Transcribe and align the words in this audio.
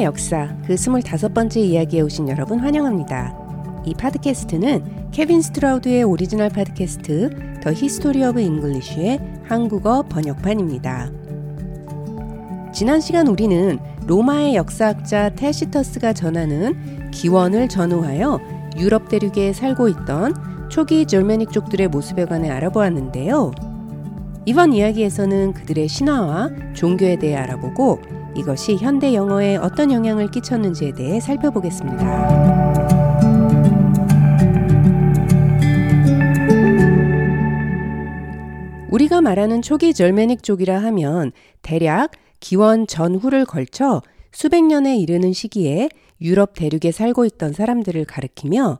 로마의 0.00 0.04
역사 0.04 0.48
그 0.66 0.74
25번째 0.74 1.58
이야기에 1.58 2.00
오신 2.00 2.28
여러분 2.28 2.58
환영합니다. 2.58 3.82
이 3.84 3.94
팟캐스트는 3.94 5.10
케빈 5.10 5.42
스트라우드의 5.42 6.04
오리지널 6.04 6.48
팟캐스트 6.48 7.60
The 7.62 7.72
History 7.72 8.24
of 8.24 8.40
English의 8.40 9.20
한국어 9.44 10.02
번역판입니다. 10.02 11.10
지난 12.72 13.00
시간 13.00 13.26
우리는 13.26 13.78
로마의 14.06 14.54
역사학자 14.54 15.30
테시터스가 15.34 16.14
전하는 16.14 17.10
기원을 17.10 17.68
전후하여 17.68 18.40
유럽 18.78 19.08
대륙에 19.08 19.52
살고 19.52 19.88
있던 19.88 20.34
초기 20.70 21.04
Germanic족들의 21.04 21.88
모습에 21.88 22.24
관해 22.24 22.48
알아보았는데요. 22.48 23.52
이번 24.46 24.72
이야기에서는 24.72 25.52
그들의 25.52 25.88
신화와 25.88 26.50
종교에 26.74 27.16
대해 27.16 27.36
알아보고 27.36 28.19
이것이 28.40 28.76
현대 28.76 29.12
영어에 29.12 29.56
어떤 29.56 29.92
영향을 29.92 30.30
끼쳤는지에 30.30 30.92
대해 30.92 31.20
살펴보겠습니다. 31.20 32.70
우리가 38.88 39.20
말하는 39.20 39.60
초기 39.60 39.92
절메닉 39.92 40.42
족이라 40.42 40.82
하면 40.84 41.32
대략 41.60 42.12
기원 42.40 42.86
전후를 42.86 43.44
걸쳐 43.44 44.00
수백 44.32 44.64
년에 44.64 44.96
이르는 44.96 45.34
시기에 45.34 45.90
유럽 46.22 46.54
대륙에 46.54 46.92
살고 46.92 47.26
있던 47.26 47.52
사람들을 47.52 48.06
가리키며 48.06 48.78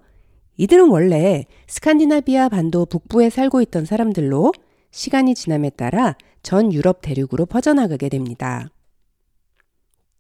이들은 0.57 0.89
원래 0.89 1.45
스칸디나비아 1.69 2.49
반도 2.49 2.87
북부에 2.87 3.29
살고 3.29 3.61
있던 3.61 3.85
사람들로 3.85 4.53
시간이 4.91 5.35
지남에 5.35 5.69
따라 5.71 6.17
전 6.43 6.73
유럽 6.73 7.03
대륙으로 7.03 7.45
퍼져나가게 7.45 8.09
됩니다. 8.09 8.71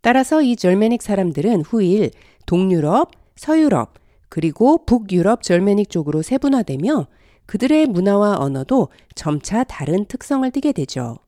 따라서 0.00 0.42
이 0.42 0.56
절메닉 0.56 1.02
사람들은 1.02 1.62
후일 1.62 2.10
동유럽, 2.46 3.10
서유럽, 3.36 3.94
그리고 4.28 4.84
북유럽 4.84 5.42
절메닉 5.42 5.90
쪽으로 5.90 6.22
세분화되며 6.22 7.06
그들의 7.46 7.86
문화와 7.86 8.36
언어도 8.38 8.88
점차 9.14 9.64
다른 9.64 10.04
특성을 10.06 10.48
띠게 10.50 10.72
되죠. 10.72 11.18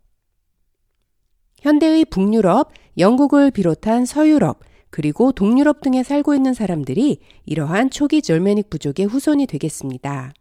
현대의 1.61 2.05
북유럽, 2.06 2.70
영국을 2.98 3.51
비롯한 3.51 4.05
서유럽, 4.06 4.61
그리고 4.91 5.33
동유럽 5.33 5.81
등에 5.81 6.03
살고 6.03 6.34
있는 6.34 6.55
사람들이 6.55 7.19
이러한 7.47 7.91
초기 7.91 8.20
절메닉 8.20 8.69
부족의 8.69 9.07
후손이 9.07 9.47
되겠습니다. 9.47 10.33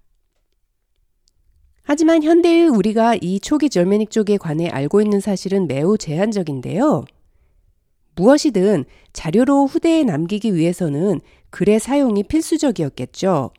하지만 1.84 2.22
현대의 2.22 2.68
우리가 2.68 3.16
이 3.22 3.40
초기 3.40 3.70
절메닉 3.70 4.12
쪽에 4.12 4.38
관해 4.38 4.68
알고 4.70 5.02
있는 5.02 5.20
사실은 5.20 5.68
매우 5.68 5.98
제한적인데요. 5.98 7.06
무엇이든 8.16 8.86
자료로 9.14 9.66
후대에 9.66 10.04
남기기 10.04 10.56
위해서는 10.56 11.22
글의 11.50 11.80
사용이 11.80 12.24
필수적이었겠죠. 12.24 13.52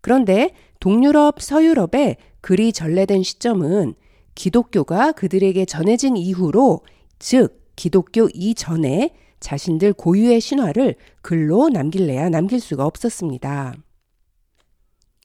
그런데 0.00 0.52
동유럽, 0.80 1.40
서유럽에 1.40 2.16
글이 2.40 2.72
전래된 2.72 3.22
시점은 3.22 3.94
기독교가 4.34 5.12
그들에게 5.12 5.64
전해진 5.64 6.16
이후로, 6.16 6.80
즉, 7.18 7.62
기독교 7.76 8.28
이전에 8.34 9.14
자신들 9.40 9.92
고유의 9.94 10.40
신화를 10.40 10.94
글로 11.22 11.68
남길래야 11.68 12.28
남길 12.28 12.60
수가 12.60 12.84
없었습니다. 12.84 13.74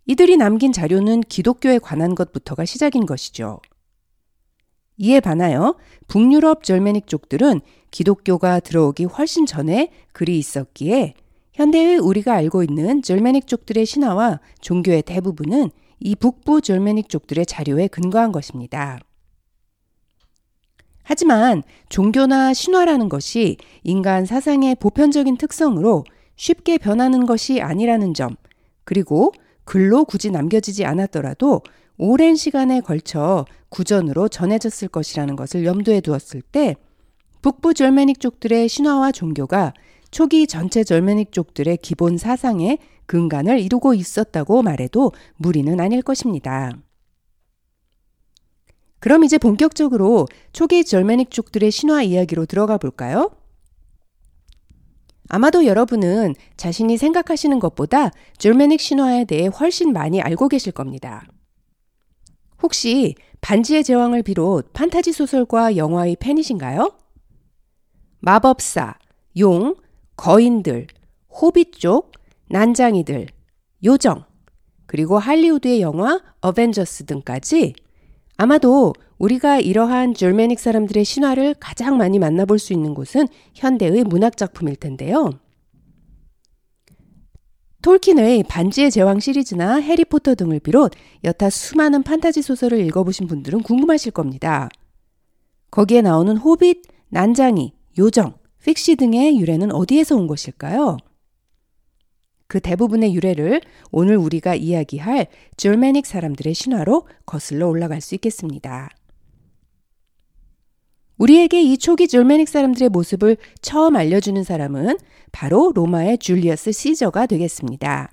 이들이 0.05 0.37
남긴 0.37 0.71
자료는 0.71 1.21
기독교에 1.21 1.77
관한 1.79 2.15
것부터가 2.15 2.65
시작인 2.65 3.05
것이죠. 3.05 3.59
이에 4.97 5.19
반하여 5.19 5.75
북유럽 6.07 6.63
절메닉 6.63 7.07
족들은 7.07 7.61
기독교가 7.91 8.59
들어오기 8.59 9.05
훨씬 9.05 9.45
전에 9.45 9.91
글이 10.13 10.37
있었기에 10.37 11.13
현대의 11.53 11.97
우리가 11.97 12.33
알고 12.33 12.63
있는 12.63 13.01
절메닉 13.01 13.47
족들의 13.47 13.85
신화와 13.85 14.39
종교의 14.61 15.01
대부분은 15.03 15.71
이 15.99 16.15
북부 16.15 16.61
절메닉 16.61 17.09
족들의 17.09 17.45
자료에 17.45 17.87
근거한 17.87 18.31
것입니다. 18.31 18.99
하지만 21.03 21.63
종교나 21.89 22.53
신화라는 22.53 23.09
것이 23.09 23.57
인간 23.83 24.25
사상의 24.25 24.75
보편적인 24.75 25.37
특성으로 25.37 26.05
쉽게 26.35 26.77
변하는 26.77 27.25
것이 27.25 27.61
아니라는 27.61 28.13
점, 28.13 28.35
그리고 28.85 29.33
글로 29.65 30.05
굳이 30.05 30.31
남겨지지 30.31 30.85
않았더라도 30.85 31.61
오랜 31.97 32.35
시간에 32.35 32.79
걸쳐 32.79 33.45
구전으로 33.69 34.29
전해졌을 34.29 34.87
것이라는 34.87 35.35
것을 35.35 35.65
염두에 35.65 35.99
두었을 35.99 36.41
때 36.41 36.75
북부 37.41 37.73
절메닉 37.73 38.19
족들의 38.19 38.67
신화와 38.67 39.11
종교가 39.11 39.73
초기 40.11 40.47
전체 40.47 40.83
절메닉 40.83 41.31
족들의 41.31 41.77
기본 41.77 42.17
사상의 42.17 42.79
근간을 43.05 43.59
이루고 43.59 43.93
있었다고 43.93 44.61
말해도 44.61 45.13
무리는 45.37 45.79
아닐 45.79 46.01
것입니다. 46.01 46.71
그럼 48.99 49.23
이제 49.23 49.37
본격적으로 49.37 50.27
초기 50.51 50.83
절메닉 50.83 51.31
족들의 51.31 51.71
신화 51.71 52.03
이야기로 52.03 52.45
들어가 52.45 52.77
볼까요? 52.77 53.31
아마도 55.29 55.65
여러분은 55.65 56.35
자신이 56.57 56.97
생각하시는 56.97 57.57
것보다 57.59 58.11
절메닉 58.37 58.81
신화에 58.81 59.25
대해 59.25 59.47
훨씬 59.47 59.93
많이 59.93 60.21
알고 60.21 60.49
계실 60.49 60.73
겁니다. 60.73 61.25
혹시 62.61 63.15
반지의 63.39 63.85
제왕을 63.85 64.23
비롯 64.23 64.73
판타지 64.73 65.13
소설과 65.13 65.77
영화의 65.77 66.17
팬이신가요? 66.19 66.91
마법사, 68.19 68.95
용, 69.37 69.75
거인들, 70.15 70.87
호빗 71.29 71.73
족, 71.73 72.11
난장이들, 72.49 73.27
요정, 73.83 74.25
그리고 74.85 75.19
할리우드의 75.19 75.81
영화 75.81 76.19
어벤져스 76.41 77.05
등까지 77.05 77.73
아마도 78.37 78.93
우리가 79.17 79.59
이러한 79.59 80.13
줄메닉 80.13 80.59
사람들의 80.59 81.03
신화를 81.03 81.55
가장 81.59 81.97
많이 81.97 82.19
만나볼 82.19 82.57
수 82.57 82.73
있는 82.73 82.93
곳은 82.93 83.27
현대의 83.53 84.03
문학작품일 84.05 84.77
텐데요. 84.77 85.29
톨킨의 87.81 88.43
반지의 88.43 88.91
제왕 88.91 89.19
시리즈나 89.19 89.75
해리포터 89.75 90.35
등을 90.35 90.59
비롯 90.59 90.91
여타 91.23 91.49
수많은 91.49 92.03
판타지 92.03 92.41
소설을 92.41 92.79
읽어보신 92.87 93.27
분들은 93.27 93.63
궁금하실 93.63 94.11
겁니다. 94.11 94.69
거기에 95.71 96.01
나오는 96.01 96.35
호빗, 96.35 96.81
난장이, 97.09 97.73
요정, 97.99 98.33
픽시 98.63 98.95
등의 98.95 99.37
유래는 99.39 99.73
어디에서 99.73 100.15
온 100.15 100.25
것일까요? 100.25 100.97
그 102.47 102.61
대부분의 102.61 103.13
유래를 103.13 103.61
오늘 103.91 104.15
우리가 104.15 104.55
이야기할 104.55 105.27
줄메닉 105.57 106.05
사람들의 106.05 106.53
신화로 106.53 107.07
거슬러 107.25 107.67
올라갈 107.67 107.99
수 107.99 108.15
있겠습니다. 108.15 108.89
우리에게 111.17 111.61
이 111.61 111.77
초기 111.77 112.07
줄메닉 112.07 112.47
사람들의 112.47 112.87
모습을 112.89 113.35
처음 113.61 113.97
알려주는 113.97 114.41
사람은 114.45 114.97
바로 115.33 115.73
로마의 115.75 116.19
줄리어스 116.19 116.71
시저가 116.71 117.25
되겠습니다. 117.25 118.09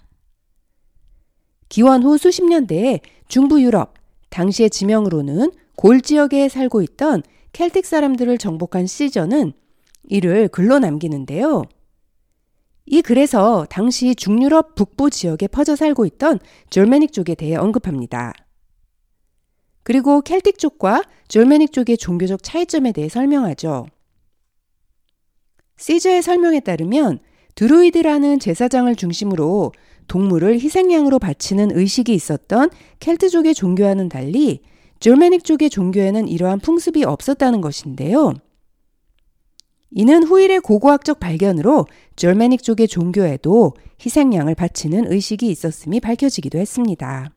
기원 1.68 2.02
후 2.02 2.18
수십 2.18 2.44
년대에 2.44 3.00
중부 3.28 3.62
유럽, 3.62 3.94
당시의 4.30 4.70
지명으로는 4.70 5.52
골 5.76 6.00
지역에 6.00 6.48
살고 6.48 6.82
있던 6.82 7.22
켈틱 7.52 7.86
사람들을 7.86 8.36
정복한 8.38 8.88
시저는 8.88 9.52
이를 10.08 10.48
글로 10.48 10.78
남기는데요. 10.78 11.64
이 12.86 13.02
글에서 13.02 13.66
당시 13.68 14.14
중유럽 14.14 14.76
북부 14.76 15.10
지역에 15.10 15.48
퍼져 15.48 15.74
살고 15.74 16.06
있던 16.06 16.38
졸메닉 16.70 17.12
쪽에 17.12 17.34
대해 17.34 17.56
언급합니다. 17.56 18.32
그리고 19.82 20.20
켈틱 20.20 20.58
쪽과 20.58 21.02
졸메닉 21.28 21.72
쪽의 21.72 21.98
종교적 21.98 22.42
차이점에 22.42 22.92
대해 22.92 23.08
설명하죠. 23.08 23.86
시저의 25.78 26.22
설명에 26.22 26.60
따르면 26.60 27.18
드루이드라는 27.54 28.38
제사장을 28.38 28.94
중심으로 28.94 29.72
동물을 30.08 30.60
희생양으로 30.60 31.18
바치는 31.18 31.76
의식이 31.76 32.14
있었던 32.14 32.70
켈트족의 33.00 33.54
종교와는 33.54 34.08
달리 34.08 34.60
졸메닉 35.00 35.44
쪽의 35.44 35.70
종교에는 35.70 36.28
이러한 36.28 36.60
풍습이 36.60 37.04
없었다는 37.04 37.60
것인데요. 37.60 38.34
이는 39.90 40.22
후일의 40.24 40.60
고고학적 40.60 41.20
발견으로 41.20 41.86
절메닉 42.16 42.62
쪽의 42.62 42.88
종교에도 42.88 43.74
희생양을 44.04 44.54
바치는 44.54 45.10
의식이 45.10 45.48
있었음이 45.48 46.00
밝혀지기도 46.00 46.58
했습니다. 46.58 47.30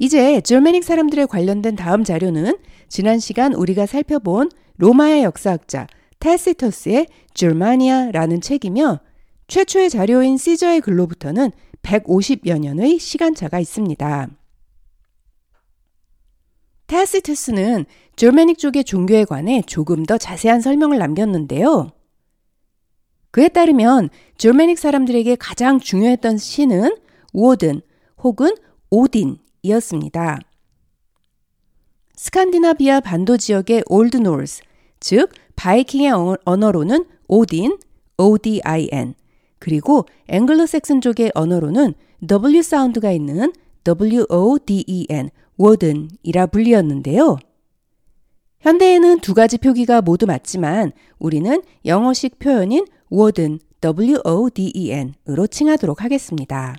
이제 0.00 0.40
절메닉 0.40 0.82
사람들에 0.82 1.26
관련된 1.26 1.76
다음 1.76 2.04
자료는 2.04 2.58
지난 2.88 3.18
시간 3.18 3.52
우리가 3.54 3.86
살펴본 3.86 4.50
로마의 4.76 5.22
역사학자 5.22 5.86
타시터스의 6.18 7.06
줄마니아라는 7.34 8.40
책이며 8.40 9.00
최초의 9.46 9.90
자료인 9.90 10.36
시저의 10.36 10.80
글로부터는 10.80 11.50
150여 11.82 12.58
년의 12.58 12.98
시간차가 12.98 13.60
있습니다. 13.60 14.30
타시투스는 16.86 17.86
졸메닉 18.16 18.58
쪽의 18.58 18.84
종교에 18.84 19.24
관해 19.24 19.62
조금 19.66 20.04
더 20.04 20.18
자세한 20.18 20.60
설명을 20.60 20.98
남겼는데요. 20.98 21.90
그에 23.30 23.48
따르면 23.48 24.10
졸메닉 24.38 24.78
사람들에게 24.78 25.36
가장 25.36 25.80
중요했던 25.80 26.38
신은 26.38 26.96
우오든 27.32 27.80
혹은 28.22 28.54
오딘이었습니다. 28.90 30.38
스칸디나비아 32.14 33.00
반도 33.00 33.36
지역의 33.36 33.84
Old 33.86 34.18
Norse, 34.18 34.62
즉 35.00 35.30
바이킹의 35.56 36.38
언어로는 36.44 37.04
오딘, 37.26 37.78
ODIN, 38.16 39.14
그리고 39.58 40.06
앵글로 40.28 40.66
색슨 40.66 41.00
쪽의 41.00 41.32
언어로는 41.34 41.94
W 42.26 42.62
sound가 42.62 43.10
있는 43.10 43.52
WODEN, 43.86 45.30
워든이라 45.56 46.46
불리었는데요. 46.46 47.38
현대에는 48.60 49.20
두 49.20 49.34
가지 49.34 49.58
표기가 49.58 50.00
모두 50.00 50.26
맞지만 50.26 50.92
우리는 51.18 51.62
영어식 51.84 52.38
표현인 52.38 52.86
워든, 53.10 53.58
W-O-D-E-N으로 53.80 55.46
칭하도록 55.46 56.02
하겠습니다. 56.02 56.76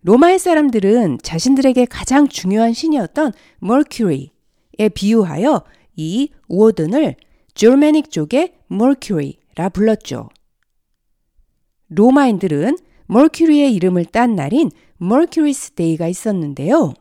로마의 0.00 0.38
사람들은 0.38 1.18
자신들에게 1.22 1.84
가장 1.84 2.26
중요한 2.26 2.72
신이었던 2.72 3.32
머큐리에 3.58 4.88
비유하여 4.94 5.62
이 5.96 6.30
워든을 6.48 7.14
Germanic 7.54 8.10
쪽의 8.10 8.54
머큐리라 8.68 9.68
불렀죠. 9.72 10.30
로마인들은 11.90 12.78
머큐리의 13.06 13.74
이름을 13.74 14.06
딴 14.06 14.34
날인 14.34 14.70
Mercury's 15.02 15.72
Day가 15.72 16.06
있었는데요. 16.06 16.94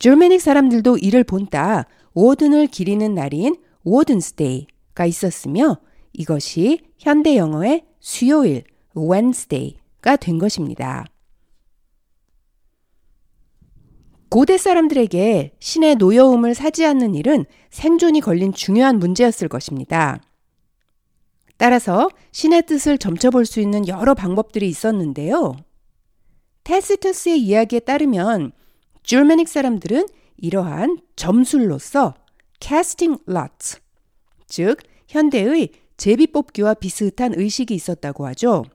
Germanic 0.00 0.40
사람들도 0.40 0.98
이를 0.98 1.22
본따 1.22 1.86
워든을 2.14 2.66
기리는 2.66 3.14
날인 3.14 3.54
Woden's 3.84 4.32
Day가 4.32 5.06
있었으며 5.06 5.78
이것이 6.12 6.80
현대 6.98 7.36
영어의 7.36 7.84
수요일 8.00 8.64
Wednesday가 8.96 10.16
된 10.16 10.38
것입니다. 10.38 11.04
고대 14.28 14.58
사람들에게 14.58 15.54
신의 15.60 15.94
노여움을 15.94 16.56
사지 16.56 16.84
않는 16.84 17.14
일은 17.14 17.44
생존이 17.70 18.20
걸린 18.20 18.52
중요한 18.52 18.98
문제였을 18.98 19.48
것입니다. 19.48 20.20
따라서 21.56 22.08
신의 22.32 22.66
뜻을 22.66 22.98
점쳐볼 22.98 23.46
수 23.46 23.60
있는 23.60 23.86
여러 23.86 24.14
방법들이 24.14 24.68
있었는데요. 24.68 25.54
테스투스의 26.68 27.40
이야기에 27.40 27.80
따르면 27.80 28.52
줄메닉 29.02 29.48
사람들은 29.48 30.06
이러한 30.36 30.98
점술로서 31.16 32.12
casting 32.60 33.22
lots, 33.26 33.80
즉 34.46 34.76
현대의 35.08 35.70
제비 35.96 36.26
뽑기와 36.26 36.74
비슷한 36.74 37.32
의식이 37.34 37.74
있었다고 37.74 38.26
하죠. 38.26 38.66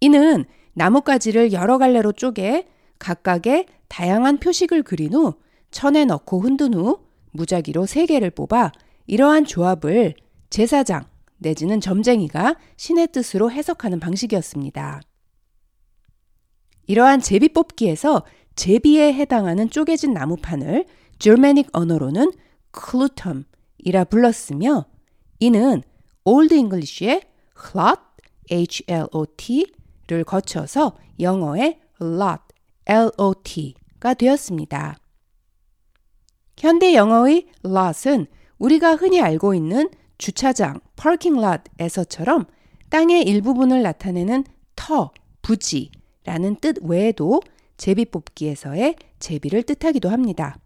이는 0.00 0.46
나뭇가지를 0.72 1.52
여러 1.52 1.76
갈래로 1.76 2.12
쪼개 2.12 2.66
각각의 2.98 3.66
다양한 3.88 4.38
표식을 4.38 4.82
그린 4.82 5.12
후 5.12 5.34
천에 5.70 6.06
넣고 6.06 6.40
흔든 6.40 6.72
후 6.72 7.00
무작위로 7.32 7.84
세 7.84 8.06
개를 8.06 8.30
뽑아 8.30 8.72
이러한 9.06 9.44
조합을 9.44 10.14
제사장 10.48 11.04
내지는 11.36 11.78
점쟁이가 11.78 12.56
신의 12.78 13.08
뜻으로 13.08 13.50
해석하는 13.50 14.00
방식이었습니다. 14.00 15.02
이러한 16.90 17.20
제비 17.20 17.50
뽑기에서 17.50 18.24
제비에 18.56 19.14
해당하는 19.14 19.70
쪼개진 19.70 20.12
나무판을 20.12 20.86
Germanic 21.20 21.68
언어로는 21.72 22.32
khlutom이라 22.72 24.10
불렀으며 24.10 24.86
이는 25.38 25.84
Old 26.24 26.52
English의 26.52 27.22
hlot, 27.56 28.00
H-L-O-T를 28.50 30.24
거쳐서 30.24 30.96
영어의 31.20 31.78
lot, 32.02 32.42
L-O-T가 32.86 34.14
되었습니다. 34.14 34.96
현대 36.58 36.96
영어의 36.96 37.46
lot은 37.64 38.26
우리가 38.58 38.96
흔히 38.96 39.20
알고 39.20 39.54
있는 39.54 39.88
주차장, 40.18 40.80
parking 41.00 41.40
lot에서처럼 41.40 42.46
땅의 42.88 43.22
일부분을 43.28 43.80
나타내는 43.82 44.42
터, 44.74 45.12
부지 45.40 45.92
라는 46.24 46.56
뜻 46.56 46.76
외에도 46.82 47.40
제비 47.76 48.04
뽑기에서의 48.04 48.96
제비를 49.18 49.62
뜻하기도 49.62 50.08
합니다. 50.08 50.58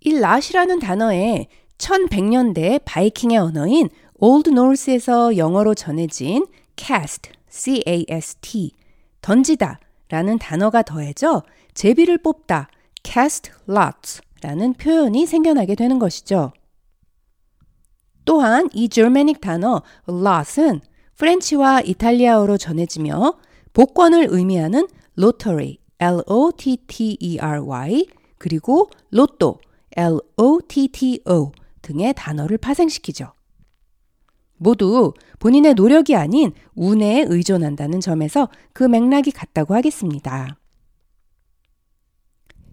이 0.00 0.14
lot이라는 0.14 0.80
단어에 0.80 1.46
1100년대 1.78 2.80
바이킹의 2.84 3.38
언어인 3.38 3.88
Old 4.14 4.50
Norse에서 4.50 5.36
영어로 5.36 5.74
전해진 5.74 6.46
cast, 6.76 7.30
c-a-s-t, 7.48 8.72
던지다 9.20 9.80
라는 10.08 10.38
단어가 10.38 10.82
더해져 10.82 11.42
제비를 11.74 12.18
뽑다, 12.18 12.68
cast 13.04 13.50
lots 13.68 14.20
라는 14.40 14.72
표현이 14.74 15.26
생겨나게 15.26 15.74
되는 15.74 15.98
것이죠. 15.98 16.52
또한 18.24 18.68
이 18.72 18.88
Germanic 18.88 19.40
단어 19.40 19.82
lot은 20.08 20.80
프렌치와 21.16 21.80
이탈리아어로 21.82 22.58
전해지며 22.58 23.38
복권을 23.76 24.28
의미하는 24.30 24.88
lottery, 25.18 25.78
L-O-T-T-E-R-Y, 25.98 28.06
그리고 28.38 28.88
로또, 29.10 29.58
L-O-T-T-O 29.94 31.52
등의 31.82 32.14
단어를 32.16 32.56
파생시키죠. 32.56 33.34
모두 34.56 35.12
본인의 35.40 35.74
노력이 35.74 36.16
아닌 36.16 36.54
운에 36.74 37.26
의존한다는 37.28 38.00
점에서 38.00 38.48
그 38.72 38.82
맥락이 38.82 39.30
같다고 39.30 39.74
하겠습니다. 39.74 40.56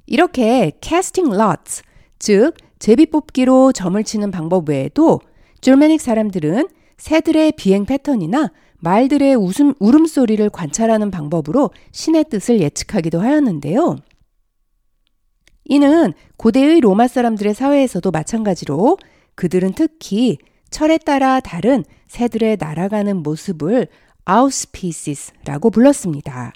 이렇게 0.05 0.71
casting 0.81 1.37
lots, 1.37 1.83
즉 2.17 2.53
제비 2.79 3.07
뽑기로 3.07 3.73
점을 3.73 4.01
치는 4.01 4.31
방법 4.31 4.69
외에도 4.69 5.19
줄메닉 5.59 5.99
사람들은 5.99 6.69
새들의 6.95 7.51
비행 7.57 7.83
패턴이나 7.83 8.53
말들의 8.83 9.35
웃음, 9.35 9.73
울음소리를 9.79 10.49
관찰하는 10.49 11.09
방법으로 11.09 11.71
신의 11.93 12.25
뜻을 12.25 12.59
예측하기도 12.59 13.21
하였는데요. 13.21 13.95
이는 15.65 16.13
고대의 16.35 16.81
로마 16.81 17.07
사람들의 17.07 17.53
사회에서도 17.53 18.11
마찬가지로 18.11 18.97
그들은 19.35 19.71
특히 19.73 20.37
철에 20.69 20.97
따라 20.97 21.39
다른 21.39 21.85
새들의 22.07 22.57
날아가는 22.59 23.23
모습을 23.23 23.87
아우스피시스라고 24.25 25.69
불렀습니다. 25.69 26.51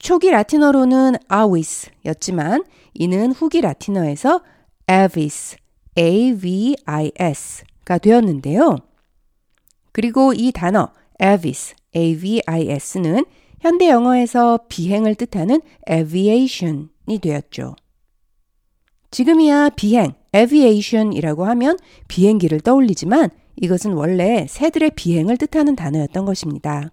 초기 0.00 0.30
라틴어로는 0.30 1.14
아위스였지만 1.28 2.64
이는 2.94 3.30
후기 3.30 3.60
라틴어에서 3.60 4.42
avis, 4.90 5.56
A-V-I-S가 5.96 7.98
되었는데요. 7.98 8.89
그리고 9.92 10.32
이 10.32 10.52
단어 10.52 10.88
avis, 11.22 11.74
A-V-I-S는 11.94 13.24
현대 13.60 13.90
영어에서 13.90 14.60
비행을 14.68 15.16
뜻하는 15.16 15.60
aviation이 15.90 17.18
되었죠. 17.20 17.76
지금이야 19.10 19.70
비행, 19.70 20.12
aviation이라고 20.34 21.44
하면 21.46 21.76
비행기를 22.08 22.60
떠올리지만 22.60 23.30
이것은 23.56 23.92
원래 23.92 24.46
새들의 24.48 24.92
비행을 24.94 25.36
뜻하는 25.36 25.76
단어였던 25.76 26.24
것입니다. 26.24 26.90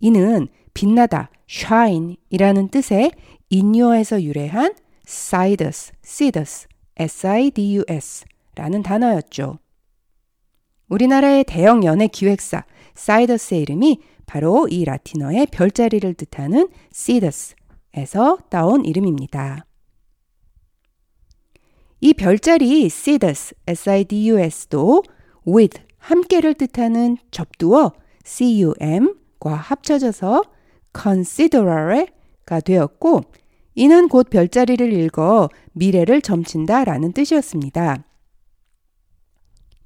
이는 0.00 0.48
빛나다, 0.74 1.30
shine 1.48 2.16
이라는 2.30 2.68
뜻의 2.68 3.12
인요에서 3.50 4.22
유래한 4.22 4.74
sidus, 5.06 5.92
sidus, 6.04 6.66
S-I-D-U-S 6.96 8.24
라는 8.54 8.82
단어였죠. 8.82 9.58
우리나라의 10.88 11.44
대형 11.44 11.84
연예 11.84 12.06
기획사 12.06 12.64
사이더스의 12.94 13.62
이름이 13.62 14.00
바로 14.26 14.68
이 14.68 14.84
라틴어의 14.84 15.46
별자리를 15.46 16.12
뜻하는 16.14 16.68
시더스에서 16.92 18.38
따온 18.50 18.84
이름입니다. 18.84 19.64
이 22.04 22.12
별자리 22.14 22.88
시더스, 22.88 23.54
S-I-D-U-S도 23.68 25.04
with, 25.46 25.80
함께를 25.98 26.54
뜻하는 26.54 27.16
접두어 27.30 27.92
C-U-M과 28.24 29.54
합쳐져서 29.54 30.42
considerare가 31.00 32.58
되었고 32.58 33.20
이는 33.76 34.08
곧 34.08 34.28
별자리를 34.30 34.92
읽어 34.92 35.48
미래를 35.74 36.22
점친다 36.22 36.82
라는 36.82 37.12
뜻이었습니다. 37.12 38.02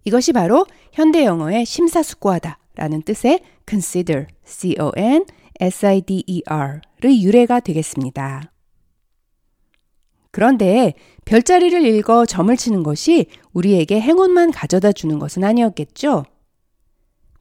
이것이 0.04 0.32
바로 0.32 0.64
현대 0.94 1.26
영어의 1.26 1.66
심사숙고하다 1.66 2.58
라는 2.76 3.02
뜻의 3.02 3.42
consider, 3.68 4.26
C-O-N-S-I-D-E-R의 4.46 5.22
유래가 7.22 7.60
되겠습니다. 7.60 8.55
그런데 10.36 10.92
별자리를 11.24 11.82
읽어 11.86 12.26
점을 12.26 12.54
치는 12.54 12.82
것이 12.82 13.24
우리에게 13.54 13.98
행운만 13.98 14.50
가져다 14.50 14.92
주는 14.92 15.18
것은 15.18 15.42
아니었겠죠? 15.44 16.26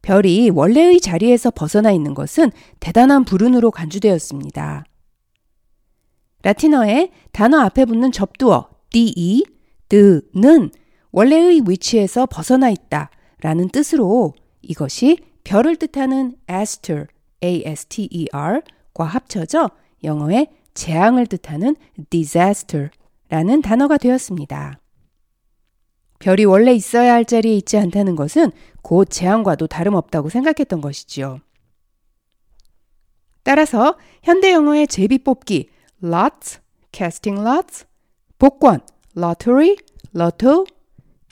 별이 0.02 0.50
원래의 0.50 1.02
자리에서 1.02 1.52
벗어나 1.52 1.92
있는 1.92 2.14
것은 2.14 2.54
대단한 2.80 3.26
불운으로 3.26 3.72
간주되었습니다. 3.72 4.86
라틴어에 6.44 7.12
단어 7.34 7.60
앞에 7.60 7.84
붙는 7.84 8.14
접두어 8.14 8.70
de, 8.92 9.44
드는 9.90 10.72
원래의 11.12 11.64
위치에서 11.68 12.26
벗어나 12.28 12.70
있다 12.70 13.10
라는 13.42 13.68
뜻으로 13.68 14.36
이것이 14.62 15.18
별을 15.44 15.76
뜻하는 15.76 16.38
aster, 16.50 17.08
a-s-t-e-r과 17.44 19.04
합쳐져 19.04 19.72
영어의 20.02 20.48
재앙을 20.76 21.26
뜻하는 21.26 21.76
disaster 22.12 22.90
라는 23.30 23.64
단어가 23.64 23.98
되었습니다. 23.98 24.80
별이 26.20 26.46
원래 26.46 26.74
있어야 26.74 27.14
할 27.14 27.26
자리에 27.26 27.56
있지 27.56 27.78
않다는 27.78 28.16
것은 28.16 28.52
곧 28.82 29.06
재앙과도 29.10 29.68
다름없다고 29.68 30.30
생각했던 30.30 30.82
것이지요. 30.82 31.40
따라서 33.44 33.98
현대 34.24 34.52
영어의 34.52 34.88
제비 34.88 35.20
뽑기 35.20 35.70
lots, 36.04 36.60
casting 36.92 37.48
lots, 37.48 37.86
복권, 38.38 38.82
lottery, 39.18 39.76
lotto, 40.16 40.66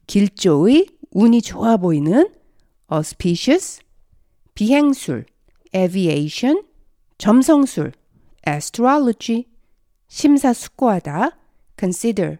길조의 0.07 0.87
운이 1.11 1.41
좋아 1.41 1.77
보이는 1.77 2.29
auspicious, 2.91 3.81
비행술, 4.53 5.25
aviation, 5.75 6.63
점성술, 7.17 7.93
astrology, 8.47 9.45
심사숙고하다, 10.07 11.37
consider, 11.79 12.37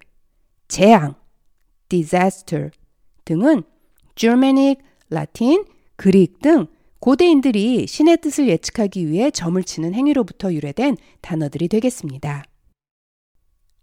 재앙, 0.67 1.15
disaster 1.89 2.69
등은 3.25 3.63
Germanic, 4.15 4.81
라틴, 5.09 5.65
그릭 5.95 6.39
등 6.41 6.67
고대인들이 6.99 7.85
신의 7.87 8.17
뜻을 8.17 8.47
예측하기 8.47 9.09
위해 9.09 9.29
점을 9.29 9.61
치는 9.61 9.93
행위로부터 9.93 10.53
유래된 10.53 10.97
단어들이 11.21 11.67
되겠습니다. 11.67 12.45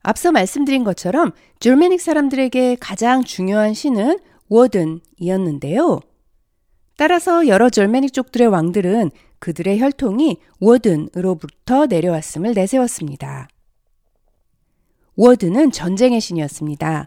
앞서 0.03 0.33
말씀드린 0.33 0.85
것처럼 0.85 1.33
줄메닉 1.59 2.01
사람들에게 2.01 2.77
가장 2.81 3.23
중요한 3.23 3.75
신은 3.75 4.19
워든이었는데요. 4.49 6.01
따라서 6.97 7.47
여러 7.47 7.71
절메닉 7.71 8.13
족들의 8.13 8.49
왕들은 8.49 9.11
그들의 9.41 9.81
혈통이 9.81 10.39
워든으로부터 10.61 11.87
내려왔음을 11.87 12.53
내세웠습니다. 12.55 13.49
워든은 15.17 15.73
전쟁의 15.73 16.21
신이었습니다. 16.21 17.07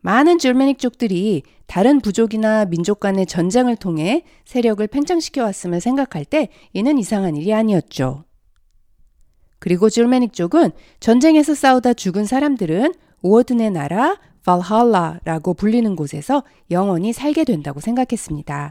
많은 0.00 0.38
줄메닉족들이 0.38 1.42
다른 1.66 2.00
부족이나 2.00 2.64
민족 2.64 3.00
간의 3.00 3.26
전쟁을 3.26 3.76
통해 3.76 4.24
세력을 4.44 4.86
팽창시켜 4.86 5.42
왔음을 5.42 5.80
생각할 5.80 6.24
때 6.24 6.48
이는 6.72 6.98
이상한 6.98 7.36
일이 7.36 7.52
아니었죠. 7.52 8.24
그리고 9.58 9.90
줄메닉족은 9.90 10.70
전쟁에서 11.00 11.54
싸우다 11.54 11.94
죽은 11.94 12.24
사람들은 12.24 12.94
워든의 13.22 13.72
나라 13.72 14.18
발할라라고 14.44 15.54
불리는 15.54 15.94
곳에서 15.96 16.42
영원히 16.70 17.12
살게 17.12 17.44
된다고 17.44 17.80
생각했습니다. 17.80 18.70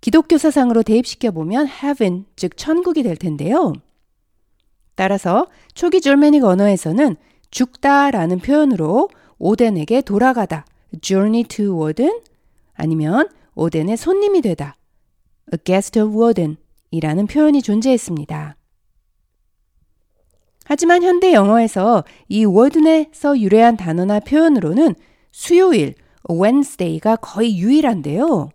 기독교 0.00 0.38
사상으로 0.38 0.82
대입시켜 0.82 1.30
보면 1.30 1.66
heaven 1.66 2.26
즉 2.36 2.56
천국이 2.56 3.02
될 3.02 3.16
텐데요. 3.16 3.72
따라서 4.94 5.46
초기 5.74 6.00
줄메닉 6.00 6.44
언어에서는 6.44 7.16
죽다라는 7.50 8.38
표현으로 8.38 9.08
오덴에게 9.38 10.02
돌아가다 10.02 10.64
journey 11.00 11.44
to 11.44 11.78
warden 11.78 12.20
아니면 12.74 13.28
오덴의 13.54 13.96
손님이 13.96 14.42
되다 14.42 14.76
a 15.52 15.58
guest 15.64 15.98
of 16.00 16.16
warden 16.16 16.56
이라는 16.90 17.26
표현이 17.26 17.62
존재했습니다. 17.62 18.56
하지만 20.64 21.02
현대 21.02 21.32
영어에서 21.32 22.04
이 22.28 22.44
워든에서 22.44 23.38
유래한 23.38 23.76
단어나 23.76 24.18
표현으로는 24.18 24.94
수요일, 25.30 25.94
Wednesday가 26.28 27.16
거의 27.16 27.58
유일한데요. 27.58 28.48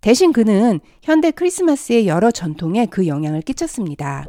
대신 0.00 0.32
그는 0.32 0.80
현대 1.02 1.30
크리스마스의 1.30 2.06
여러 2.06 2.30
전통에 2.30 2.86
그 2.86 3.06
영향을 3.06 3.42
끼쳤습니다. 3.42 4.26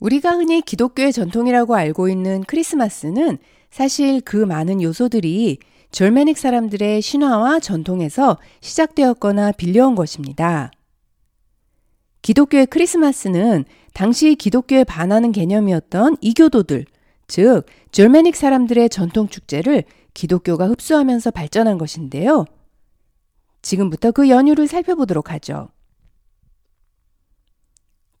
우리가 0.00 0.30
흔히 0.30 0.60
기독교의 0.60 1.12
전통이라고 1.12 1.74
알고 1.74 2.08
있는 2.08 2.44
크리스마스는 2.44 3.38
사실 3.70 4.20
그 4.20 4.36
많은 4.36 4.80
요소들이 4.80 5.58
절메닉 5.90 6.38
사람들의 6.38 7.02
신화와 7.02 7.60
전통에서 7.60 8.38
시작되었거나 8.60 9.52
빌려온 9.52 9.94
것입니다. 9.94 10.70
기독교의 12.22 12.66
크리스마스는 12.66 13.64
당시 13.94 14.34
기독교에 14.34 14.84
반하는 14.84 15.32
개념이었던 15.32 16.16
이교도들, 16.20 16.84
즉, 17.26 17.64
절메닉 17.90 18.36
사람들의 18.36 18.90
전통 18.90 19.28
축제를 19.28 19.84
기독교가 20.14 20.68
흡수하면서 20.68 21.30
발전한 21.30 21.78
것인데요. 21.78 22.44
지금부터 23.68 24.12
그 24.12 24.30
연유를 24.30 24.66
살펴보도록 24.66 25.30
하죠. 25.32 25.68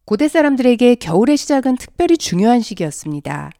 고대 0.04 0.28
사람들에게 0.28 0.96
겨울의 0.96 1.38
시작은 1.38 1.76
특별히 1.76 2.18
중요한 2.18 2.60
시기였습니다. 2.60 3.50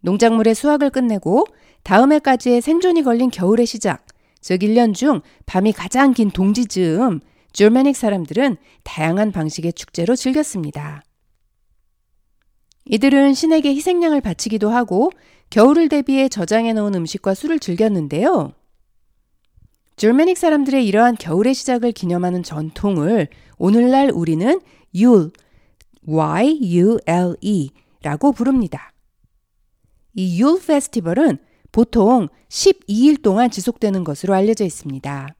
농작물의 0.00 0.56
수확을 0.56 0.90
끝내고 0.90 1.46
다음 1.84 2.12
해까지의 2.12 2.60
생존이 2.60 3.02
걸린 3.02 3.30
겨울의 3.30 3.66
시작, 3.66 4.04
즉 4.40 4.60
1년 4.62 4.94
중 4.94 5.20
밤이 5.46 5.72
가장 5.72 6.12
긴 6.12 6.30
동지 6.30 6.66
즈음, 6.66 7.20
줄메닉 7.52 7.94
사람들은 7.96 8.56
다양한 8.82 9.30
방식의 9.30 9.74
축제로 9.74 10.16
즐겼습니다. 10.16 11.04
이들은 12.86 13.34
신에게 13.34 13.72
희생양을 13.74 14.20
바치기도 14.22 14.70
하고 14.70 15.12
겨울을 15.50 15.88
대비해 15.88 16.28
저장해 16.28 16.72
놓은 16.72 16.96
음식과 16.96 17.34
술을 17.34 17.60
즐겼는데요. 17.60 18.54
줄메닉 20.02 20.36
사람들의 20.36 20.84
이러한 20.84 21.14
겨울의 21.14 21.54
시작을 21.54 21.92
기념하는 21.92 22.42
전통을 22.42 23.28
오늘날 23.56 24.10
우리는 24.10 24.60
율, 24.96 25.30
Y-U-L-E 26.04 27.70
라고 28.02 28.32
부릅니다. 28.32 28.92
이율 30.14 30.60
페스티벌은 30.60 31.38
보통 31.70 32.26
12일 32.48 33.22
동안 33.22 33.48
지속되는 33.48 34.02
것으로 34.02 34.34
알려져 34.34 34.64
있습니다. 34.64 35.36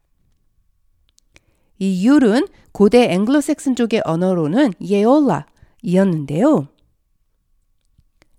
이 1.80 2.06
율은 2.06 2.46
고대 2.70 3.12
앵글로색슨 3.14 3.74
쪽의 3.74 4.02
언어로는 4.04 4.74
예올라 4.80 5.44
이었는데요. 5.82 6.68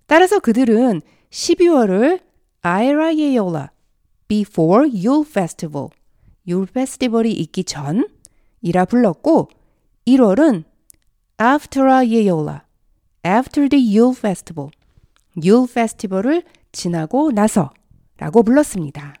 따라서 0.06 0.38
그들은 0.38 1.02
12월을 1.28 2.22
아이라 2.62 3.14
예올라 3.14 3.72
before 4.26 4.88
Yule 4.90 5.26
Festival 5.28 5.90
율 6.46 6.66
페스티벌이 6.66 7.32
있기 7.32 7.64
전이라 7.64 8.84
불렀고 8.88 9.48
1월은 10.06 10.64
after 11.40 11.88
a 11.88 12.14
yeola 12.14 12.60
after 13.26 13.68
the 13.68 13.98
Yule 13.98 14.14
Festival 14.16 14.70
율 15.42 15.66
페스티벌을 15.66 16.42
지나고 16.72 17.32
나서라고 17.32 18.42
불렀습니다. 18.44 19.14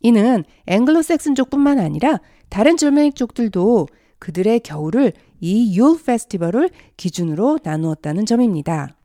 이는 0.00 0.44
앵글로색슨족뿐만 0.66 1.78
아니라 1.78 2.20
다른 2.48 2.76
줄메닉 2.76 3.16
족들도 3.16 3.88
그들의 4.18 4.60
겨울을 4.60 5.12
이율 5.40 6.00
페스티벌을 6.00 6.70
기준으로 6.96 7.58
나누었다는 7.62 8.26
점입니다. 8.26 8.96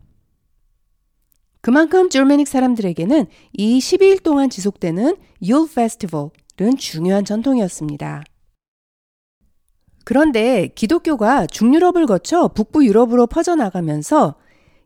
그만큼 1.61 2.09
줄메닉 2.09 2.47
사람들에게는 2.47 3.25
이 3.53 3.79
12일 3.79 4.23
동안 4.23 4.49
지속되는 4.49 5.17
율페 5.41 5.87
스티벌은 6.57 6.75
중요한 6.75 7.23
전통이었습니다. 7.23 8.23
그런데 10.03 10.69
기독교가 10.73 11.45
중유럽을 11.45 12.05
거쳐 12.07 12.47
북부 12.47 12.85
유럽으로 12.85 13.27
퍼져나가면서 13.27 14.35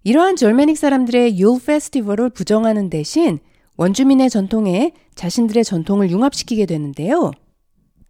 이러한 0.03 0.35
절메닉 0.35 0.77
사람들의 0.77 1.39
율 1.39 1.59
페스티벌을 1.63 2.29
부정하는 2.29 2.89
대신 2.89 3.39
원주민의 3.77 4.29
전통에 4.29 4.93
자신들의 5.15 5.63
전통을 5.63 6.09
융합시키게 6.09 6.65
되는데요. 6.65 7.31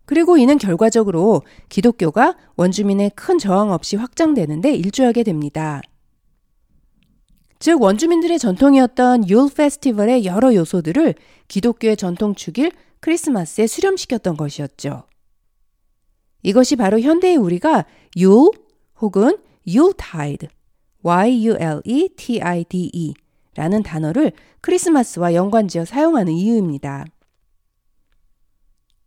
그리고 0.06 0.38
이는 0.38 0.58
결과적으로 0.58 1.44
기독교가 1.70 2.36
원주민의 2.56 3.12
큰 3.16 3.38
저항 3.38 3.72
없이 3.72 3.96
확장되는데 3.96 4.74
일조하게 4.74 5.24
됩니다. 5.24 5.82
즉 7.60 7.80
원주민들의 7.82 8.40
전통이었던 8.40 9.30
율 9.30 9.50
페스티벌의 9.54 10.26
여러 10.26 10.56
요소들을 10.56 11.14
기독교의 11.48 11.96
전통 11.96 12.34
축일 12.34 12.72
크리스마스에 13.02 13.68
수렴시켰던 13.68 14.38
것이었죠. 14.38 15.04
이것이 16.44 16.76
바로 16.76 17.00
현대의 17.00 17.36
우리가 17.38 17.86
율 18.18 18.50
혹은 19.00 19.38
율타이드 19.68 20.48
Y-U-L-E-T-I-D-E 21.04 21.84
라는 23.56 23.84
단어를 23.84 24.32
크리스마스와 24.62 25.34
연관지어 25.34 25.84
사용하는 25.84 26.32
이유입니다. 26.34 27.06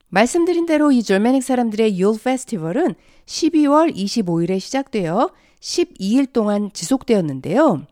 말씀드린 0.09 0.67
대로 0.67 0.93
이 0.93 1.03
졸메닉 1.03 1.43
사람들의 1.43 1.99
율 1.99 2.17
페스티벌은 2.23 2.95
12월 3.27 3.95
25일에 3.95 4.61
시작되어 4.61 5.31
12일 5.61 6.33
동안 6.33 6.71
지속되었는데요. 6.73 7.87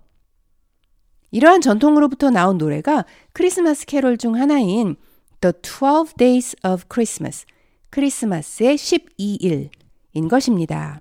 이러한 1.30 1.62
전통으로부터 1.62 2.31
나온 2.31 2.59
노래가 2.59 3.07
크리스마스 3.33 3.87
캐롤 3.87 4.18
중 4.18 4.37
하나인 4.37 4.96
The 5.42 5.55
12 5.61 6.14
Days 6.18 6.55
of 6.62 6.85
Christmas, 6.88 7.46
크리스마스의 7.90 8.76
12일인 8.76 10.28
것입니다. 10.31 11.00